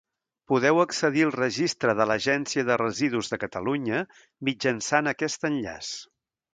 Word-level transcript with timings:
Podeu 0.53 0.79
accedir 0.83 1.25
al 1.25 1.33
registre 1.35 1.95
de 2.01 2.09
l'Agència 2.13 2.65
de 2.71 2.79
Residus 2.85 3.31
de 3.35 3.41
Catalunya 3.47 4.03
mitjançant 4.51 5.15
aquest 5.17 5.51
enllaç. 5.55 5.97